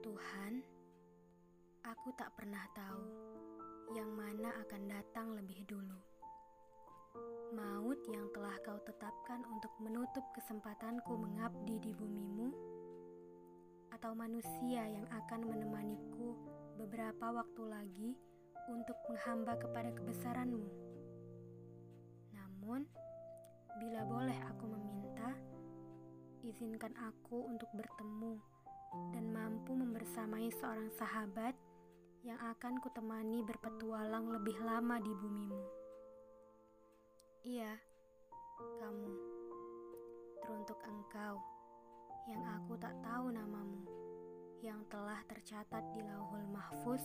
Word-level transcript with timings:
Tuhan, 0.00 0.52
aku 1.86 2.08
tak 2.18 2.34
pernah 2.34 2.64
tahu 2.74 3.06
yang 3.94 4.10
mana 4.14 4.54
akan 4.66 4.82
datang 4.86 5.34
lebih 5.34 5.66
dulu. 5.66 5.98
Maut 7.50 7.98
yang 8.06 8.30
telah 8.30 8.54
kau 8.62 8.78
tetapkan 8.86 9.42
untuk 9.50 9.74
menutup 9.82 10.22
kesempatanku 10.34 11.18
mengabdi 11.18 11.82
di 11.82 11.90
bumimu, 11.90 12.54
atau 14.00 14.16
manusia 14.16 14.86
yang 14.86 15.04
akan 15.12 15.44
menemaniku 15.44 16.32
beberapa 16.80 17.36
waktu 17.36 17.62
lagi 17.68 18.10
untuk 18.72 18.96
menghamba 19.10 19.58
kepada 19.60 19.92
kebesaranmu. 19.92 20.70
Namun, 22.32 22.86
bila 23.76 24.04
boleh 24.08 24.38
aku 24.48 24.59
izinkan 26.50 26.90
aku 26.98 27.46
untuk 27.46 27.70
bertemu 27.78 28.34
dan 29.14 29.30
mampu 29.30 29.70
membersamai 29.70 30.50
seorang 30.58 30.90
sahabat 30.98 31.54
yang 32.26 32.36
akan 32.42 32.82
kutemani 32.82 33.46
berpetualang 33.46 34.34
lebih 34.34 34.58
lama 34.66 34.98
di 34.98 35.14
bumimu. 35.14 35.62
Iya, 37.46 37.78
kamu. 38.82 39.12
Teruntuk 40.42 40.82
engkau 40.82 41.38
yang 42.26 42.42
aku 42.58 42.74
tak 42.82 42.98
tahu 42.98 43.30
namamu, 43.30 43.86
yang 44.60 44.82
telah 44.90 45.22
tercatat 45.30 45.86
di 45.94 46.02
lauhul 46.02 46.44
mahfuz 46.50 47.00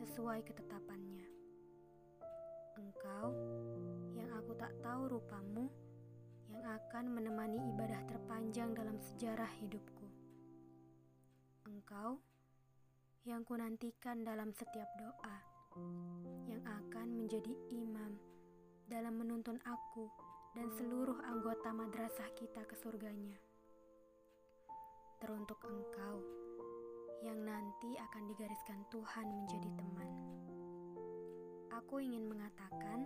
sesuai 0.00 0.42
ketetapannya. 0.48 1.28
Engkau 2.80 3.36
yang 4.16 4.32
aku 4.32 4.56
tak 4.56 4.72
tahu 4.80 5.12
rupamu, 5.12 5.68
yang 6.48 6.64
akan 6.64 7.12
menemani 7.12 7.60
ibadah 7.72 8.00
terpanjang 8.08 8.72
dalam 8.72 8.96
sejarah 8.96 9.48
hidupku. 9.60 10.08
Engkau 11.68 12.20
yang 13.28 13.44
kunantikan 13.44 14.24
dalam 14.24 14.52
setiap 14.56 14.88
doa, 14.96 15.38
yang 16.48 16.64
akan 16.64 17.12
menjadi 17.12 17.52
imam 17.72 18.16
dalam 18.88 19.20
menuntun 19.20 19.60
aku 19.68 20.08
dan 20.56 20.72
seluruh 20.80 21.20
anggota 21.28 21.70
madrasah 21.76 22.32
kita 22.32 22.64
ke 22.64 22.74
surganya. 22.80 23.36
Teruntuk 25.20 25.60
engkau 25.68 26.24
yang 27.20 27.42
nanti 27.44 27.98
akan 27.98 28.30
digariskan 28.30 28.80
Tuhan 28.88 29.26
menjadi 29.28 29.70
teman. 29.76 30.10
Aku 31.74 32.00
ingin 32.00 32.26
mengatakan, 32.30 33.04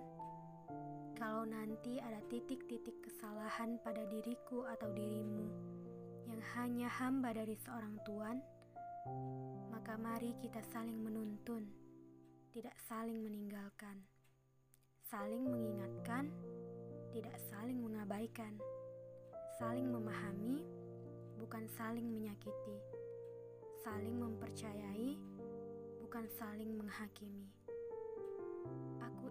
kalau 1.43 1.59
nanti 1.59 1.99
ada 1.99 2.23
titik-titik 2.31 3.03
kesalahan 3.03 3.75
pada 3.83 4.07
diriku 4.07 4.63
atau 4.63 4.87
dirimu 4.95 5.51
yang 6.31 6.39
hanya 6.55 6.87
hamba 6.87 7.35
dari 7.35 7.59
seorang 7.59 7.99
Tuhan, 8.07 8.39
maka 9.75 9.99
mari 9.99 10.39
kita 10.39 10.63
saling 10.71 10.95
menuntun, 11.03 11.67
tidak 12.55 12.79
saling 12.87 13.19
meninggalkan, 13.27 14.07
saling 15.03 15.43
mengingatkan, 15.43 16.31
tidak 17.11 17.35
saling 17.51 17.83
mengabaikan, 17.83 18.55
saling 19.59 19.91
memahami, 19.91 20.63
bukan 21.43 21.67
saling 21.75 22.07
menyakiti 22.07 22.79
saling 23.83 24.15
mempercayai, 24.15 25.19
bukan 26.07 26.23
saling 26.39 26.71
menghakimi. 26.79 27.51
Aku 29.03 29.22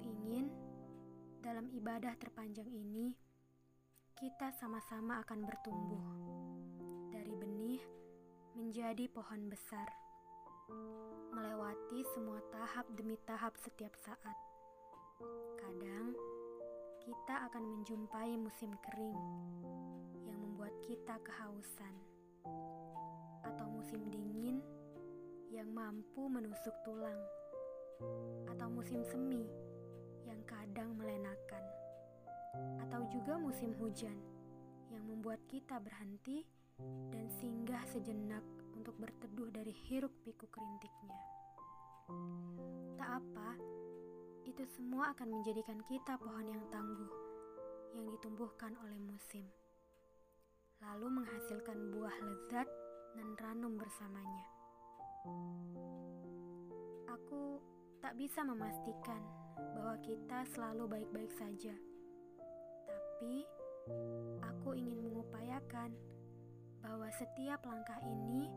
dalam 1.52 1.68
ibadah 1.76 2.16
terpanjang 2.16 2.72
ini, 2.72 3.12
kita 4.16 4.56
sama-sama 4.56 5.20
akan 5.20 5.44
bertumbuh 5.44 6.08
dari 7.12 7.36
benih 7.36 7.84
menjadi 8.56 9.12
pohon 9.12 9.52
besar, 9.52 9.84
melewati 11.36 12.08
semua 12.16 12.40
tahap 12.56 12.88
demi 12.96 13.20
tahap 13.28 13.52
setiap 13.60 13.92
saat. 14.00 14.38
Kadang 15.60 16.16
kita 17.04 17.52
akan 17.52 17.64
menjumpai 17.68 18.32
musim 18.40 18.72
kering 18.88 19.20
yang 20.24 20.40
membuat 20.40 20.72
kita 20.88 21.20
kehausan 21.20 21.96
atau 23.44 23.68
musim 23.76 24.00
dingin 24.08 24.64
yang 25.52 25.68
mampu 25.68 26.32
menusuk 26.32 26.80
tulang, 26.88 27.20
atau 28.48 28.72
musim 28.72 29.04
semi 29.04 29.52
kadang 30.52 30.92
melenakan, 31.00 31.64
atau 32.84 33.08
juga 33.08 33.40
musim 33.40 33.72
hujan 33.80 34.20
yang 34.92 35.08
membuat 35.08 35.40
kita 35.48 35.80
berhenti 35.80 36.44
dan 37.08 37.32
singgah 37.40 37.80
sejenak 37.88 38.44
untuk 38.76 38.92
berteduh 39.00 39.48
dari 39.48 39.72
hiruk 39.88 40.12
pikuk 40.28 40.52
rintiknya. 40.52 41.20
Tak 43.00 43.24
apa, 43.24 43.56
itu 44.44 44.68
semua 44.76 45.16
akan 45.16 45.40
menjadikan 45.40 45.80
kita 45.88 46.20
pohon 46.20 46.44
yang 46.44 46.64
tangguh 46.68 47.14
yang 47.96 48.08
ditumbuhkan 48.12 48.76
oleh 48.84 49.00
musim, 49.00 49.48
lalu 50.84 51.24
menghasilkan 51.24 51.78
buah 51.96 52.16
lezat 52.28 52.68
dan 53.16 53.28
ranum 53.40 53.80
bersamanya. 53.80 54.48
Aku 57.08 57.64
tak 58.00 58.16
bisa 58.20 58.44
memastikan 58.44 59.41
bahwa 59.58 59.96
kita 60.04 60.46
selalu 60.52 60.88
baik-baik 60.88 61.32
saja, 61.36 61.76
tapi 62.88 63.46
aku 64.42 64.74
ingin 64.78 65.02
mengupayakan 65.02 65.94
bahwa 66.82 67.08
setiap 67.14 67.62
langkah 67.66 68.02
ini 68.06 68.50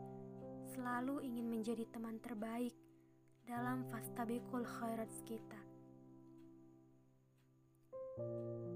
selalu 0.73 1.21
ingin 1.21 1.47
menjadi 1.47 1.85
teman 1.93 2.17
terbaik 2.19 2.73
dalam 3.45 3.85
fastabikul 3.93 4.65
khairat 4.65 5.09
kita. 5.23 5.61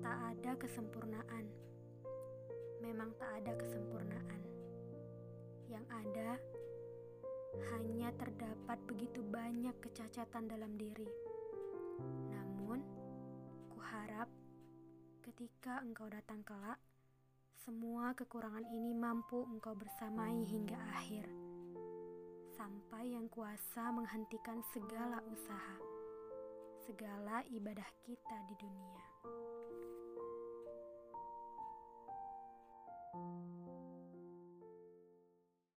Tak 0.05 0.19
ada 0.35 0.51
kesempurnaan. 0.61 1.45
Memang 2.79 3.11
tak 3.19 3.43
ada 3.43 3.57
kesempurnaan 3.59 4.41
yang 5.69 5.85
ada 5.89 6.39
hanya 7.73 8.09
terdapat 8.17 8.77
begitu 8.85 9.21
banyak 9.25 9.73
kecacatan 9.81 10.49
dalam 10.49 10.73
diri. 10.77 11.28
Namun, 12.31 12.79
kuharap 13.73 14.29
ketika 15.25 15.83
engkau 15.83 16.07
datang 16.07 16.43
kelak, 16.47 16.79
semua 17.59 18.15
kekurangan 18.15 18.65
ini 18.71 18.95
mampu 18.95 19.43
engkau 19.45 19.75
bersamai 19.75 20.43
hingga 20.47 20.79
akhir, 20.95 21.27
sampai 22.55 23.13
yang 23.13 23.29
kuasa 23.29 23.91
menghentikan 23.91 24.63
segala 24.71 25.19
usaha, 25.29 25.77
segala 26.87 27.43
ibadah 27.51 27.89
kita 28.07 28.37
di 28.49 28.55
dunia. 28.57 29.05
thank 33.09 33.53
you 33.53 33.58